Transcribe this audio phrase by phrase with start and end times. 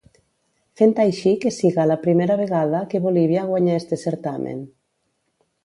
[0.79, 4.67] Fent així que siga la primera vegada que Bolívia guanya este certamen.